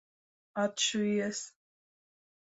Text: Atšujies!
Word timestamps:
Atšujies! 0.61 1.37